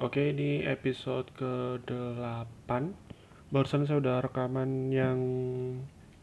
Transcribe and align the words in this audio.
Oke, 0.00 0.32
ini 0.32 0.64
episode 0.64 1.28
ke-8. 1.36 2.72
Barusan 3.52 3.84
saya 3.84 4.00
udah 4.00 4.24
rekaman 4.24 4.88
yang 4.88 5.20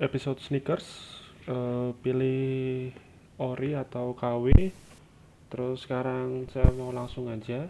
episode 0.02 0.42
sneakers. 0.42 0.82
Eh, 1.46 1.94
pilih 2.02 2.90
ori 3.38 3.78
atau 3.78 4.18
KW. 4.18 4.74
Terus 5.54 5.86
sekarang 5.86 6.50
saya 6.50 6.74
mau 6.74 6.90
langsung 6.90 7.30
aja 7.30 7.70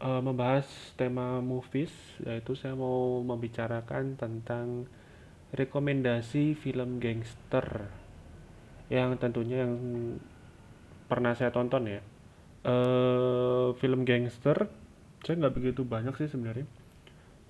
eh, 0.00 0.22
membahas 0.24 0.64
tema 0.96 1.44
movies, 1.44 1.92
yaitu 2.24 2.56
saya 2.56 2.72
mau 2.72 3.20
membicarakan 3.20 4.16
tentang 4.16 4.88
rekomendasi 5.52 6.56
film 6.56 7.04
gangster 7.04 7.92
yang 8.88 9.20
tentunya 9.20 9.68
yang 9.68 9.76
pernah 11.04 11.36
saya 11.36 11.52
tonton 11.52 12.00
ya. 12.00 12.00
Eh 12.66 13.68
film 13.80 14.04
gangster 14.04 14.68
saya 15.24 15.36
nggak 15.36 15.54
begitu 15.56 15.80
banyak 15.84 16.16
sih 16.16 16.28
sebenarnya. 16.28 16.66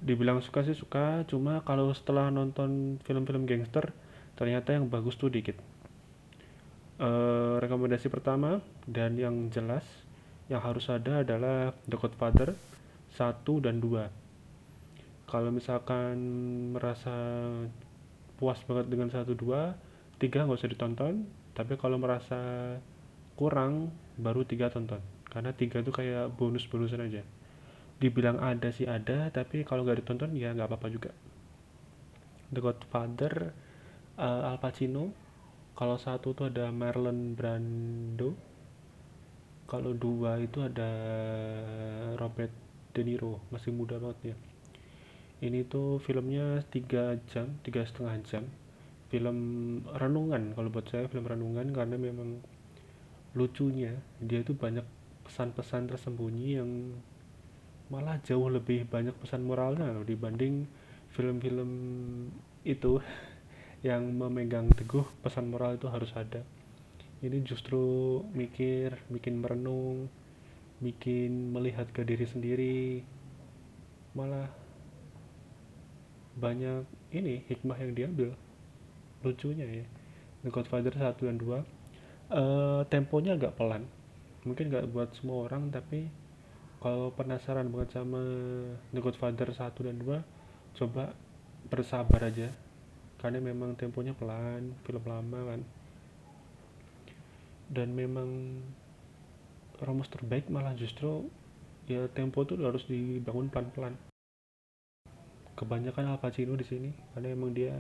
Dibilang 0.01 0.41
suka 0.41 0.65
sih 0.65 0.75
suka 0.75 1.23
cuma 1.29 1.61
kalau 1.63 1.93
setelah 1.93 2.33
nonton 2.33 3.03
film-film 3.05 3.45
gangster 3.47 3.93
ternyata 4.39 4.73
yang 4.75 4.89
bagus 4.89 5.15
tuh 5.19 5.31
dikit. 5.31 5.59
Eh 7.01 7.57
rekomendasi 7.63 8.13
pertama 8.13 8.61
dan 8.85 9.17
yang 9.17 9.49
jelas 9.55 9.87
yang 10.51 10.61
harus 10.61 10.91
ada 10.91 11.23
adalah 11.23 11.71
The 11.87 11.95
Godfather 11.95 12.59
satu 13.15 13.63
dan 13.63 13.79
2 13.79 15.31
kalau 15.31 15.55
misalkan 15.55 16.19
merasa 16.75 17.15
puas 18.35 18.59
banget 18.67 18.91
dengan 18.91 19.15
satu 19.15 19.39
2 19.39 20.19
3 20.19 20.27
nggak 20.27 20.59
usah 20.59 20.71
ditonton 20.71 21.27
tapi 21.55 21.79
kalau 21.79 22.03
merasa 22.03 22.75
kurang 23.39 23.95
baru 24.21 24.47
3 24.47 24.71
tonton. 24.73 25.01
Karena 25.27 25.51
3 25.53 25.83
itu 25.83 25.93
kayak 25.93 26.37
bonus-bonusan 26.37 27.03
aja. 27.03 27.23
Dibilang 28.01 28.41
ada 28.41 28.73
sih 28.73 28.89
ada 28.89 29.29
tapi 29.29 29.65
kalau 29.65 29.85
nggak 29.85 30.05
ditonton 30.05 30.33
ya 30.37 30.53
nggak 30.57 30.69
apa-apa 30.69 30.89
juga. 30.89 31.11
The 32.51 32.61
Godfather 32.63 33.53
eh, 34.17 34.49
Al 34.49 34.57
Pacino 34.61 35.13
kalau 35.77 35.97
satu 35.97 36.37
tuh 36.37 36.53
ada 36.53 36.69
Marlon 36.73 37.35
Brando 37.37 38.37
kalau 39.71 39.95
dua 39.95 40.37
itu 40.43 40.61
ada 40.61 40.91
Robert 42.19 42.51
De 42.91 43.03
Niro 43.07 43.39
masih 43.55 43.71
muda 43.71 44.03
banget 44.03 44.35
ya 44.35 44.37
ini 45.41 45.65
tuh 45.65 45.97
filmnya 46.05 46.61
tiga 46.69 47.17
jam 47.33 47.57
tiga 47.65 47.81
setengah 47.89 48.17
jam. 48.29 48.45
Film 49.09 49.39
renungan 49.89 50.55
kalau 50.55 50.69
buat 50.71 50.87
saya 50.87 51.09
film 51.11 51.27
renungan 51.27 51.73
karena 51.75 51.97
memang 51.97 52.39
lucunya. 53.35 53.95
Dia 54.19 54.43
itu 54.43 54.57
banyak 54.57 54.85
pesan-pesan 55.27 55.91
tersembunyi 55.91 56.49
yang 56.59 56.71
malah 57.91 58.19
jauh 58.23 58.47
lebih 58.47 58.87
banyak 58.87 59.15
pesan 59.19 59.43
moralnya 59.43 59.91
loh 59.91 60.07
dibanding 60.07 60.67
film-film 61.11 61.71
itu 62.63 63.03
yang 63.87 64.07
memegang 64.15 64.71
teguh 64.75 65.07
pesan 65.23 65.51
moral 65.51 65.79
itu 65.79 65.87
harus 65.91 66.11
ada. 66.15 66.43
Ini 67.21 67.45
justru 67.45 68.19
mikir 68.33 68.97
bikin 69.13 69.45
merenung 69.45 70.09
bikin 70.81 71.53
melihat 71.53 71.87
ke 71.93 72.03
diri 72.03 72.25
sendiri. 72.25 73.05
Malah 74.17 74.49
banyak 76.41 76.89
ini 77.13 77.45
hikmah 77.47 77.77
yang 77.77 77.93
diambil. 77.93 78.33
Lucunya 79.21 79.69
ya. 79.69 79.87
The 80.41 80.49
Godfather 80.49 80.97
satu 80.97 81.29
dan 81.29 81.37
2 81.37 81.80
eh 82.31 82.81
temponya 82.87 83.35
agak 83.35 83.59
pelan. 83.59 83.87
Mungkin 84.47 84.71
nggak 84.71 84.89
buat 84.95 85.11
semua 85.19 85.51
orang 85.51 85.69
tapi 85.75 86.07
kalau 86.81 87.13
penasaran 87.13 87.69
banget 87.69 88.01
sama 88.01 88.23
The 88.95 89.01
Godfather 89.05 89.53
satu 89.53 89.85
dan 89.85 90.01
2 90.01 90.79
coba 90.79 91.13
bersabar 91.69 92.25
aja. 92.25 92.49
Karena 93.21 93.43
memang 93.43 93.77
temponya 93.77 94.17
pelan 94.17 94.73
film 94.87 95.05
lama 95.05 95.41
kan. 95.53 95.61
Dan 97.69 97.93
memang 97.93 98.59
rumus 99.83 100.09
terbaik 100.09 100.49
malah 100.49 100.73
justru 100.73 101.29
ya 101.91 102.07
tempo 102.15 102.47
tuh 102.47 102.63
harus 102.63 102.87
dibangun 102.87 103.51
pelan-pelan. 103.51 103.99
Kebanyakan 105.59 106.17
Al 106.17 106.23
Pacino 106.23 106.57
di 106.57 106.65
sini 106.65 106.91
karena 107.13 107.35
emang 107.37 107.53
dia 107.53 107.75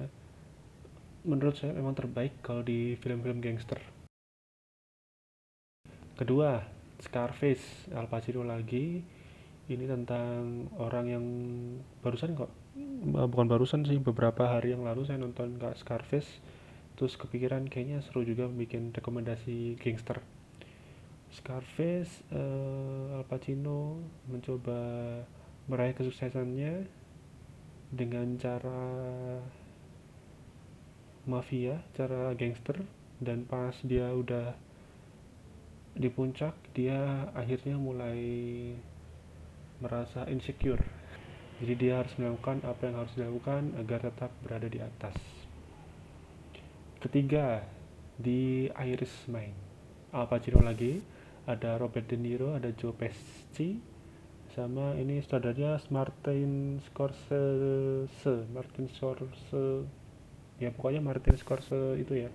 menurut 1.25 1.56
saya 1.56 1.72
memang 1.72 1.97
terbaik 1.97 2.41
kalau 2.44 2.60
di 2.60 2.97
film-film 3.00 3.41
gangster 3.41 3.81
kedua 6.20 6.60
Scarface 7.00 7.88
Al 7.97 8.04
Pacino 8.12 8.44
lagi. 8.44 9.00
Ini 9.70 9.86
tentang 9.86 10.66
orang 10.76 11.06
yang 11.08 11.25
barusan 12.04 12.36
kok 12.36 12.50
eh, 12.76 13.28
bukan 13.31 13.48
barusan 13.48 13.88
sih 13.88 13.97
beberapa 13.97 14.50
hari 14.50 14.76
yang 14.76 14.84
lalu 14.84 15.09
saya 15.09 15.16
nonton 15.16 15.56
Kak 15.56 15.80
Scarface 15.80 16.28
terus 16.98 17.16
kepikiran 17.16 17.64
kayaknya 17.70 18.04
seru 18.04 18.20
juga 18.26 18.50
bikin 18.53 18.92
rekomendasi 18.92 19.80
gangster. 19.80 20.20
Scarface 21.32 22.20
eh, 22.34 23.16
Al 23.16 23.25
Pacino 23.25 24.04
mencoba 24.28 24.76
meraih 25.70 25.94
kesuksesannya 25.97 26.84
dengan 27.94 28.36
cara 28.36 28.82
mafia, 31.25 31.80
cara 31.94 32.34
gangster 32.34 32.82
dan 33.22 33.47
pas 33.47 33.78
dia 33.86 34.10
udah 34.10 34.59
di 35.95 36.09
puncak 36.09 36.55
dia 36.73 37.31
akhirnya 37.34 37.77
mulai 37.77 38.21
merasa 39.81 40.28
insecure. 40.28 40.83
Jadi 41.61 41.75
dia 41.77 42.01
harus 42.01 42.12
melakukan 42.17 42.65
apa 42.65 42.89
yang 42.89 42.97
harus 43.05 43.12
dilakukan 43.17 43.77
agar 43.77 44.09
tetap 44.09 44.33
berada 44.41 44.65
di 44.65 44.81
atas. 44.81 45.17
Ketiga, 47.01 47.65
di 48.17 48.69
Irishman. 48.77 49.53
Al 50.12 50.28
Pacino 50.28 50.61
lagi, 50.61 51.01
ada 51.49 51.81
Robert 51.81 52.09
De 52.09 52.17
Niro, 52.17 52.53
ada 52.57 52.69
Joe 52.77 52.93
Pesci, 52.93 53.81
sama 54.53 54.99
ini 54.99 55.22
sutradaranya 55.22 55.81
Martin 55.89 56.83
Scorsese, 56.84 58.51
Martin 58.53 58.91
Scorsese, 58.93 59.87
ya 60.61 60.75
pokoknya 60.75 61.01
Martin 61.01 61.39
Scorsese 61.41 61.97
itu 61.97 62.27
ya. 62.27 62.31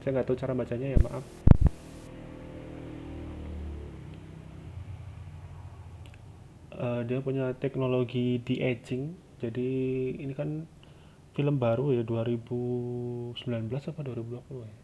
Saya 0.00 0.16
nggak 0.16 0.26
tahu 0.30 0.36
cara 0.38 0.54
bacanya 0.54 0.94
ya 0.94 0.98
maaf. 1.02 1.26
Eh, 6.76 7.00
dia 7.08 7.24
punya 7.24 7.56
teknologi 7.56 8.36
de 8.44 8.60
aging, 8.60 9.16
jadi 9.40 9.70
ini 10.20 10.32
kan 10.36 10.68
film 11.32 11.56
baru 11.56 11.96
ya 11.96 12.04
2019 12.04 13.32
apa 13.88 14.00
2020 14.04 14.60
ya. 14.68 14.76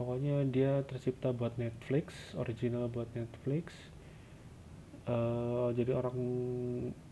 Pokoknya 0.00 0.36
dia 0.48 0.72
tercipta 0.88 1.36
buat 1.36 1.60
Netflix, 1.60 2.32
original 2.32 2.88
buat 2.88 3.12
Netflix. 3.12 3.76
Eh, 5.04 5.68
jadi 5.76 5.92
orang 5.92 6.16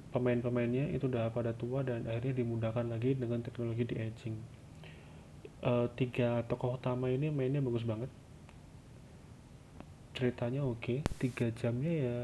pemain-pemainnya 0.09 0.89
itu 0.97 1.05
udah 1.05 1.29
pada 1.29 1.53
tua 1.53 1.85
dan 1.85 2.09
akhirnya 2.09 2.41
dimudahkan 2.41 2.89
lagi 2.89 3.21
dengan 3.21 3.45
teknologi 3.45 3.85
de 3.85 3.97
aging. 4.01 4.37
Eh, 5.61 5.87
tiga 6.01 6.41
tokoh 6.49 6.81
utama 6.81 7.13
ini 7.13 7.29
mainnya 7.29 7.61
bagus 7.61 7.85
banget. 7.85 8.09
Ceritanya 10.15 10.63
oke, 10.63 11.03
tiga 11.19 11.51
jamnya 11.59 12.07
ya 12.07 12.19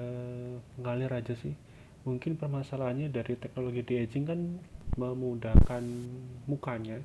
ngalir 0.78 1.10
aja 1.10 1.34
sih. 1.34 1.58
Mungkin 2.06 2.38
permasalahannya 2.38 3.10
dari 3.10 3.34
teknologi 3.34 3.82
de 3.82 4.06
aging 4.06 4.24
kan 4.30 4.40
memudahkan 4.94 5.82
mukanya, 6.46 7.02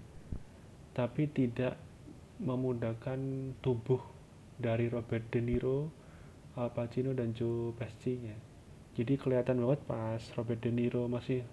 tapi 0.94 1.26
tidak 1.26 1.74
memudahkan 2.38 3.18
tubuh 3.66 4.00
dari 4.62 4.88
Robert 4.88 5.26
De 5.34 5.42
Niro, 5.42 5.90
Al 6.56 6.72
Pacino 6.72 7.12
dan 7.18 7.34
Joe 7.34 7.74
Pesci-nya. 7.76 8.38
Jadi 8.96 9.20
kelihatan 9.20 9.60
banget 9.60 9.82
pas 9.84 10.22
Robert 10.40 10.62
De 10.64 10.72
Niro 10.72 11.10
masih 11.12 11.44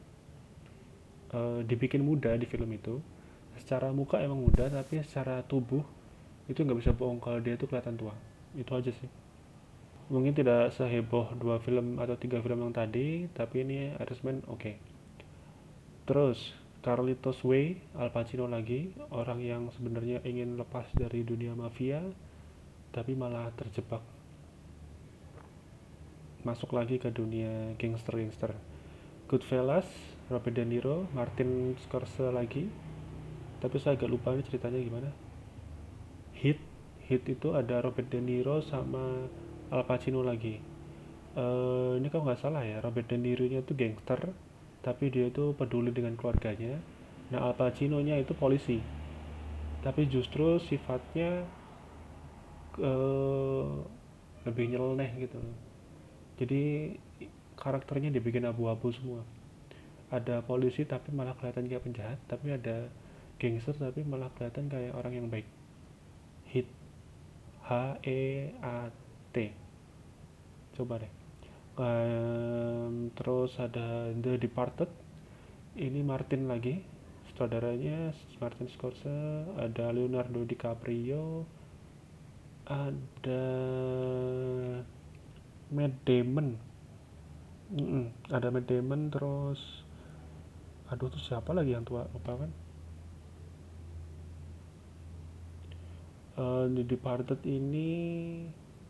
eh, 1.34 1.60
dibikin 1.66 2.04
muda 2.06 2.36
di 2.38 2.46
film 2.46 2.70
itu. 2.70 3.02
Secara 3.58 3.90
muka 3.96 4.20
emang 4.20 4.44
muda, 4.44 4.68
tapi 4.68 5.02
secara 5.02 5.42
tubuh 5.42 5.82
itu 6.46 6.62
nggak 6.62 6.78
bisa 6.78 6.92
bohong 6.94 7.18
kalau 7.18 7.40
dia 7.40 7.56
itu 7.56 7.66
kelihatan 7.66 7.98
tua. 7.98 8.14
Itu 8.54 8.76
aja 8.76 8.92
sih. 8.92 9.21
Mungkin 10.10 10.34
tidak 10.34 10.75
seheboh 10.75 11.34
dua 11.38 11.62
film 11.62 12.00
atau 12.02 12.19
tiga 12.19 12.43
film 12.43 12.64
yang 12.64 12.75
tadi, 12.75 13.31
tapi 13.31 13.62
ini 13.62 13.94
Irishman 14.00 14.43
oke. 14.50 14.75
Terus 16.08 16.38
Carlitos 16.82 17.46
Way, 17.46 17.78
Al 17.94 18.10
Pacino 18.10 18.50
lagi, 18.50 18.90
orang 19.14 19.38
yang 19.38 19.70
sebenarnya 19.70 20.19
ingin 20.26 20.58
lepas 20.58 20.90
dari 20.99 21.22
dunia 21.22 21.54
mafia, 21.54 22.02
tapi 22.90 23.14
malah 23.14 23.54
terjebak 23.54 24.02
masuk 26.43 26.75
lagi 26.75 26.98
ke 26.98 27.06
dunia 27.14 27.78
gangster-gangster. 27.78 28.58
Goodfellas, 29.31 29.87
Robert 30.26 30.58
De 30.58 30.66
Niro, 30.66 31.06
Martin 31.14 31.78
Scorsese 31.87 32.34
lagi, 32.34 32.66
tapi 33.62 33.78
saya 33.78 33.94
agak 33.94 34.10
lupa 34.10 34.34
ini 34.34 34.43
ceritanya 34.43 34.82
gimana. 34.82 35.10
Hit, 36.34 36.58
Hit 37.06 37.22
itu 37.31 37.55
ada 37.55 37.78
Robert 37.78 38.10
De 38.10 38.19
Niro 38.19 38.58
sama 38.58 39.31
Al 39.72 39.88
Pacino 39.88 40.20
lagi. 40.20 40.60
uh, 41.32 41.96
ini 41.96 42.12
kalau 42.12 42.28
nggak 42.28 42.44
salah 42.44 42.60
ya 42.60 42.84
Robert 42.84 43.08
De 43.08 43.16
Niro 43.16 43.48
nya 43.48 43.64
itu 43.64 43.72
gangster 43.72 44.20
tapi 44.84 45.08
dia 45.08 45.32
itu 45.32 45.56
peduli 45.56 45.88
dengan 45.96 46.12
keluarganya. 46.12 46.76
Nah 47.32 47.48
Al 47.48 47.56
Pacino 47.56 47.96
nya 48.04 48.20
itu 48.20 48.36
polisi. 48.36 48.84
Tapi 49.80 50.12
justru 50.12 50.60
sifatnya 50.60 51.48
uh, 52.76 53.80
lebih 54.44 54.76
nyeleneh 54.76 55.10
gitu. 55.24 55.40
Jadi 56.36 56.92
karakternya 57.56 58.12
dibikin 58.12 58.44
abu-abu 58.44 58.92
semua. 58.92 59.24
Ada 60.12 60.44
polisi 60.44 60.84
tapi 60.84 61.16
malah 61.16 61.32
kelihatan 61.40 61.64
kayak 61.64 61.84
penjahat 61.88 62.19
tapi 62.28 62.52
ada 62.52 62.92
gangster 63.40 63.72
tapi 63.72 64.04
malah 64.04 64.28
kelihatan 64.36 64.69
kayak 64.69 64.92
orang 64.92 65.16
yang 65.16 65.26
baik. 65.32 65.48
Hit 66.52 66.69
H 67.64 67.96
E 68.04 68.52
A 68.60 68.92
T 69.32 69.61
coba 70.82 70.99
deh. 70.99 71.12
Um, 71.79 73.14
terus 73.14 73.55
ada 73.62 74.11
The 74.11 74.34
Departed. 74.43 74.90
Ini 75.79 76.02
Martin 76.02 76.50
lagi 76.50 76.82
saudaranya 77.32 78.12
Martin 78.38 78.69
Scorsese 78.69 79.49
ada 79.56 79.88
Leonardo 79.90 80.44
DiCaprio 80.44 81.49
ada 82.69 83.44
Matt 85.73 85.94
Damon. 86.05 86.49
Mm 87.73 87.87
-mm, 87.88 88.06
ada 88.29 88.52
Matt 88.52 88.69
Damon 88.69 89.08
terus 89.08 89.82
aduh 90.93 91.08
tuh 91.08 91.23
siapa 91.25 91.56
lagi 91.56 91.73
yang 91.73 91.88
tua? 91.88 92.05
Lupa 92.12 92.37
kan? 92.37 92.50
Uh, 96.37 96.64
di 96.69 96.84
Departed 96.84 97.40
ini 97.49 97.90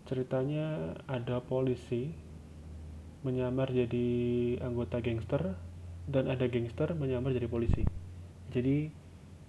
ceritanya 0.06 0.98
ada 1.06 1.38
polisi 1.42 2.10
menyamar 3.22 3.70
jadi 3.70 4.08
anggota 4.58 4.98
gangster 4.98 5.54
dan 6.10 6.26
ada 6.26 6.46
gangster 6.50 6.90
menyamar 6.98 7.30
jadi 7.30 7.46
polisi. 7.46 7.86
Jadi 8.50 8.90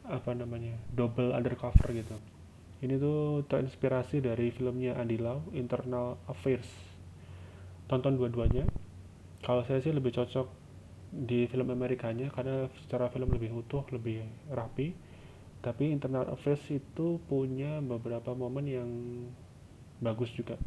apa 0.05 0.35
namanya 0.35 0.77
double 0.93 1.33
undercover 1.33 1.89
gitu. 1.95 2.15
Ini 2.83 2.99
tuh 2.99 3.47
terinspirasi 3.47 4.19
dari 4.19 4.51
filmnya 4.51 4.99
Andy 4.99 5.15
Lau 5.15 5.41
Internal 5.55 6.19
Affairs. 6.27 6.67
Tonton 7.87 8.19
dua-duanya. 8.19 8.67
Kalau 9.43 9.63
saya 9.63 9.79
sih 9.79 9.91
lebih 9.95 10.11
cocok 10.15 10.47
di 11.13 11.45
film 11.45 11.69
Amerikanya 11.69 12.33
karena 12.33 12.67
secara 12.83 13.07
film 13.07 13.31
lebih 13.31 13.55
utuh 13.55 13.87
lebih 13.89 14.23
rapi. 14.51 14.93
Tapi 15.63 15.95
Internal 15.95 16.27
Affairs 16.27 16.59
itu 16.67 17.23
punya 17.31 17.79
beberapa 17.79 18.35
momen 18.35 18.65
yang 18.67 18.89
bagus 20.01 20.29
juga. 20.33 20.57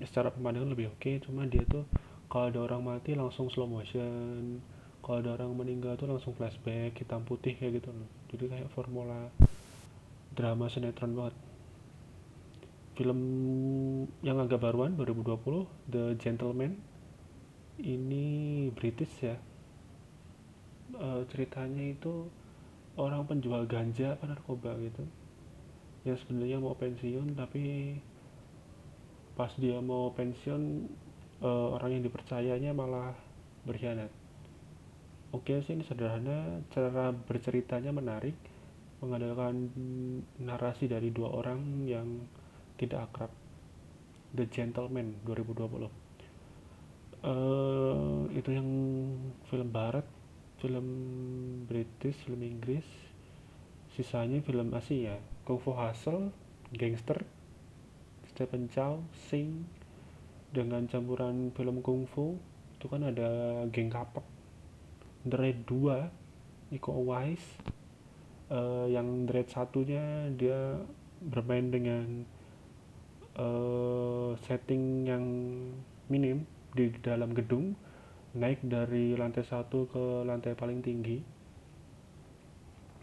Secara 0.00 0.32
pemandangan 0.32 0.72
lebih 0.72 0.96
oke 0.96 1.00
okay, 1.00 1.20
cuma 1.20 1.44
dia 1.44 1.60
tuh 1.68 1.84
kalau 2.30 2.48
ada 2.48 2.60
orang 2.62 2.82
mati 2.86 3.12
langsung 3.18 3.50
slow 3.50 3.66
motion. 3.66 4.62
Kalau 5.00 5.18
ada 5.18 5.34
orang 5.34 5.50
meninggal 5.56 5.98
tuh 5.98 6.06
langsung 6.06 6.36
flashback 6.36 6.94
hitam 6.94 7.26
putih 7.26 7.56
kayak 7.58 7.82
gitu 7.82 7.90
loh. 7.90 8.08
Jadi 8.30 8.44
kayak 8.46 8.68
formula 8.70 9.28
drama 10.32 10.70
sinetron 10.70 11.18
banget. 11.18 11.36
Film 12.94 13.20
yang 14.22 14.38
agak 14.38 14.60
baruan 14.62 14.94
2020 14.94 15.90
The 15.90 16.04
Gentleman. 16.20 16.78
Ini 17.80 18.26
British 18.76 19.14
ya. 19.24 19.36
Uh, 20.94 21.24
ceritanya 21.32 21.96
itu 21.96 22.28
orang 22.98 23.26
penjual 23.26 23.64
ganja 23.64 24.18
apa 24.18 24.26
narkoba 24.26 24.74
gitu 24.82 25.06
yang 26.04 26.16
sebenarnya 26.24 26.58
mau 26.60 26.74
pensiun 26.76 27.36
tapi 27.36 27.96
pas 29.36 29.52
dia 29.56 29.80
mau 29.80 30.12
pensiun 30.16 30.62
uh, 31.44 31.76
orang 31.76 32.00
yang 32.00 32.02
dipercayanya 32.04 32.72
malah 32.72 33.16
berkhianat. 33.64 34.08
Oke 35.30 35.62
sih 35.64 35.78
ini 35.78 35.86
sederhana 35.86 36.64
cara 36.74 37.14
berceritanya 37.14 37.94
menarik 37.94 38.34
mengandalkan 39.00 39.70
narasi 40.36 40.90
dari 40.90 41.08
dua 41.08 41.32
orang 41.32 41.86
yang 41.88 42.08
tidak 42.76 43.08
akrab. 43.08 43.32
The 44.30 44.46
Gentleman 44.46 45.18
2020 45.26 45.90
uh, 47.24 48.24
itu 48.30 48.50
yang 48.50 48.68
film 49.48 49.68
barat 49.74 50.06
film 50.60 50.86
British 51.66 52.16
film 52.24 52.40
Inggris 52.44 52.84
sisanya 54.00 54.40
film 54.40 54.72
Asia 54.72 55.20
Kung 55.44 55.60
Fu 55.60 55.76
Hustle 55.76 56.32
Gangster 56.72 57.20
Stephen 58.32 58.72
Chow 58.72 59.04
Sing 59.28 59.68
dengan 60.48 60.88
campuran 60.88 61.52
film 61.52 61.84
Kung 61.84 62.08
Fu 62.08 62.40
itu 62.80 62.88
kan 62.88 63.04
ada 63.04 63.60
geng 63.68 63.92
kapak 63.92 64.24
Dread 65.28 65.68
2 65.68 66.80
Iko 66.80 66.96
Uwais 66.96 67.44
uh, 68.48 68.88
yang 68.88 69.28
Dread 69.28 69.52
satunya 69.52 70.32
dia 70.32 70.80
bermain 71.20 71.68
dengan 71.68 72.24
uh, 73.36 74.32
setting 74.48 75.04
yang 75.04 75.24
minim 76.08 76.48
di 76.72 76.88
dalam 77.04 77.36
gedung 77.36 77.76
naik 78.32 78.64
dari 78.64 79.12
lantai 79.12 79.44
satu 79.44 79.92
ke 79.92 80.24
lantai 80.24 80.56
paling 80.56 80.80
tinggi 80.80 81.20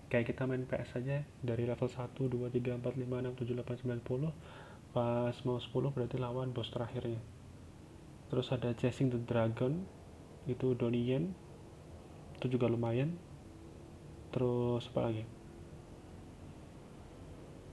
kayak 0.07 0.31
kita 0.31 0.47
main 0.47 0.63
PS 0.63 1.03
aja 1.03 1.23
dari 1.43 1.67
level 1.67 1.89
1, 1.89 2.15
2, 2.15 2.47
3, 2.51 2.79
4, 2.79 2.83
5, 2.83 3.03
6, 3.03 3.41
7, 3.43 3.53
8, 3.59 3.83
9, 3.83 4.01
10 4.03 4.95
pas 4.95 5.35
mau 5.43 5.59
10 5.59 5.93
berarti 5.93 6.17
lawan 6.17 6.55
bos 6.55 6.71
terakhirnya. 6.71 7.19
Terus 8.27 8.47
ada 8.51 8.71
Chasing 8.75 9.11
the 9.11 9.19
Dragon 9.23 9.83
itu 10.47 10.75
Donnie 10.75 11.05
Yen. 11.11 11.31
Itu 12.39 12.47
juga 12.51 12.71
lumayan. 12.71 13.15
Terus 14.31 14.87
apa 14.91 15.11
lagi? 15.11 15.23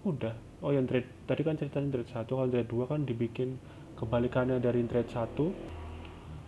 Udah. 0.04 0.34
Oh 0.62 0.70
yang 0.74 0.86
trade 0.86 1.08
tadi 1.26 1.42
kan 1.42 1.56
ceritanya 1.56 2.00
trade 2.00 2.10
1 2.12 2.28
kalau 2.28 2.48
trade 2.50 2.70
2 2.70 2.90
kan 2.90 3.00
dibikin 3.06 3.58
kebalikannya 3.94 4.58
dari 4.58 4.82
trade 4.90 5.10
1 5.10 5.74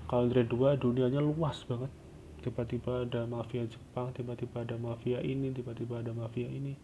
kalau 0.06 0.30
Dread 0.30 0.48
2 0.50 0.78
dunianya 0.78 1.18
luas 1.18 1.66
banget 1.66 1.90
tiba-tiba 2.46 3.02
ada 3.02 3.26
mafia 3.26 3.66
Jepang 3.66 4.14
tiba-tiba 4.14 4.62
ada 4.62 4.78
mafia 4.78 5.18
ini 5.18 5.50
tiba-tiba 5.50 5.98
ada 5.98 6.14
mafia 6.14 6.46
ini. 6.46 6.78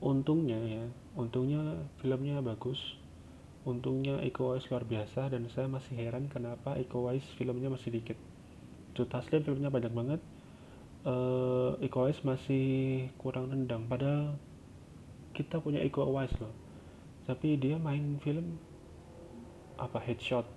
Untungnya 0.00 0.56
ya 0.56 0.84
untungnya 1.12 1.84
filmnya 2.00 2.40
bagus. 2.40 2.80
Untungnya 3.62 4.18
Iko 4.24 4.50
Uwais 4.50 4.66
luar 4.72 4.82
biasa 4.82 5.30
dan 5.30 5.46
saya 5.52 5.70
masih 5.70 5.94
heran 5.94 6.26
kenapa 6.32 6.74
Iko 6.80 7.04
Uwais 7.06 7.22
filmnya 7.36 7.68
masih 7.68 7.92
dikit. 7.92 8.16
Cut 8.96 9.12
Taslim 9.12 9.44
filmnya 9.44 9.68
banyak 9.68 9.92
banget. 9.92 10.20
Uh, 11.04 11.76
Iko 11.84 12.08
Uwais 12.08 12.18
masih 12.24 12.64
kurang 13.20 13.52
nendang. 13.52 13.86
Padahal 13.86 14.40
kita 15.36 15.60
punya 15.60 15.78
Iko 15.84 16.08
Uwais 16.08 16.32
loh. 16.40 16.50
Tapi 17.28 17.60
dia 17.60 17.76
main 17.78 18.18
film 18.24 18.56
apa 19.76 20.00
headshot. 20.02 20.48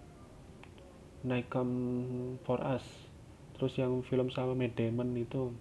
Come 1.26 2.38
For 2.46 2.62
Us 2.62 3.05
terus 3.56 3.76
yang 3.80 4.04
film 4.06 4.28
sama 4.32 4.54
Matt 4.54 4.76
Damon 4.76 5.16
itu 5.16 5.56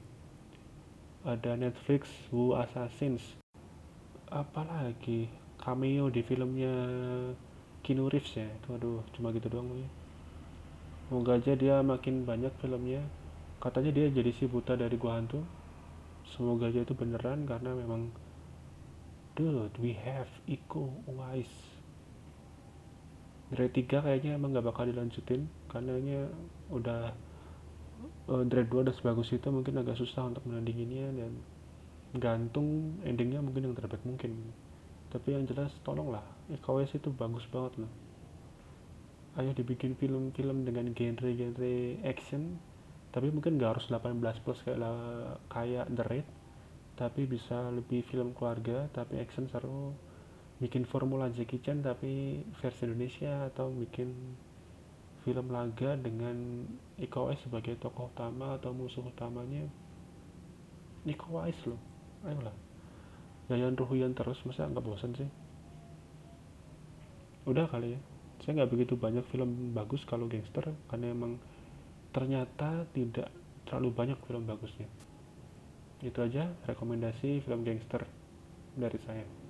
ada 1.25 1.57
Netflix 1.57 2.11
Wu 2.29 2.53
Assassins. 2.59 3.23
Apalagi 4.29 5.31
cameo 5.63 6.11
di 6.11 6.21
filmnya 6.27 6.75
Keanu 7.81 8.11
Reeves 8.11 8.35
ya? 8.35 8.47
Itu 8.47 8.77
aduh 8.77 9.01
cuma 9.15 9.31
gitu 9.31 9.47
doang 9.49 9.71
ya 9.75 9.91
semoga 11.15 11.37
aja 11.37 11.53
dia 11.55 11.79
makin 11.85 12.25
banyak 12.27 12.51
filmnya. 12.59 12.99
Katanya 13.61 13.95
dia 13.95 14.11
jadi 14.11 14.35
si 14.35 14.51
buta 14.51 14.75
dari 14.75 14.99
gua 14.99 15.21
hantu. 15.21 15.47
Semoga 16.27 16.73
aja 16.73 16.83
itu 16.83 16.91
beneran 16.97 17.47
karena 17.47 17.77
memang 17.77 18.09
dude 19.37 19.77
we 19.79 19.95
have 19.95 20.27
Iko 20.49 20.91
Uwais. 21.07 21.53
Dread 23.53 23.77
3 23.77 24.03
kayaknya 24.03 24.41
emang 24.41 24.57
gak 24.57 24.67
bakal 24.67 24.89
dilanjutin 24.89 25.47
karena 25.71 25.95
udah 26.73 27.15
uh, 28.29 28.45
Dread 28.47 28.69
2 28.71 28.85
udah 28.89 28.95
sebagus 28.95 29.33
itu 29.35 29.49
mungkin 29.49 29.81
agak 29.81 29.99
susah 29.99 30.29
untuk 30.29 30.45
menandinginya 30.47 31.11
dan 31.15 31.33
gantung 32.15 33.01
endingnya 33.03 33.43
mungkin 33.43 33.71
yang 33.71 33.75
terbaik 33.75 34.05
mungkin. 34.07 34.39
Tapi 35.11 35.35
yang 35.35 35.45
jelas 35.47 35.71
tolonglah 35.87 36.25
EKWS 36.51 36.99
itu 36.99 37.09
bagus 37.15 37.47
banget 37.51 37.87
loh 37.87 37.93
ayo 39.35 39.51
dibikin 39.51 39.99
film-film 39.99 40.63
dengan 40.63 40.95
genre-genre 40.95 41.99
action 42.07 42.55
tapi 43.11 43.35
mungkin 43.35 43.59
gak 43.59 43.79
harus 43.79 43.87
18 43.91 44.23
plus 44.47 44.63
kayak 44.63 44.79
kayak 45.51 45.87
The 45.91 46.05
Raid 46.07 46.27
tapi 46.95 47.27
bisa 47.27 47.75
lebih 47.75 48.07
film 48.07 48.31
keluarga 48.39 48.87
tapi 48.95 49.19
action 49.19 49.51
seru. 49.51 49.95
Bikin 50.63 50.87
formula 50.87 51.27
Jackie 51.35 51.59
Chan 51.59 51.83
tapi 51.83 52.47
versi 52.63 52.87
Indonesia 52.87 53.51
atau 53.51 53.75
bikin 53.75 54.15
film 55.25 55.49
laga 55.51 55.97
dengan 55.97 56.69
Iko 57.01 57.27
Uwais 57.27 57.41
sebagai 57.41 57.81
tokoh 57.81 58.13
utama 58.13 58.61
atau 58.61 58.77
musuh 58.77 59.03
utamanya? 59.03 59.65
Iko 61.09 61.41
Uwais 61.41 61.57
loh. 61.65 61.81
Ayolah. 62.29 62.57
Yayan 63.49 63.77
Ruhian 63.77 64.13
terus 64.13 64.41
masa 64.45 64.69
nggak 64.69 64.85
bosan 64.85 65.17
sih? 65.17 65.29
Udah 67.49 67.69
kali 67.69 67.97
ya. 67.97 68.01
Saya 68.45 68.61
nggak 68.61 68.73
begitu 68.73 68.95
banyak 69.01 69.25
film 69.33 69.73
bagus 69.73 70.05
kalau 70.05 70.29
gangster 70.29 70.69
karena 70.93 71.13
emang 71.13 71.41
ternyata 72.13 72.85
tidak 72.93 73.33
terlalu 73.65 73.89
banyak 73.93 74.19
film 74.29 74.45
bagusnya. 74.45 74.89
Itu 76.05 76.21
aja 76.21 76.53
rekomendasi 76.69 77.41
film 77.45 77.65
gangster 77.65 78.05
dari 78.77 79.01
saya 79.05 79.44